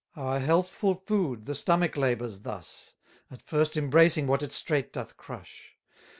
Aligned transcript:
Our 0.15 0.39
healthful 0.39 0.95
food 1.05 1.45
the 1.45 1.53
stomach 1.53 1.95
labours 1.95 2.39
thus, 2.39 2.95
At 3.29 3.43
first 3.43 3.77
embracing 3.77 4.25
what 4.25 4.41
it 4.41 4.51
straight 4.51 4.91
doth 4.91 5.15
crush. 5.15 5.75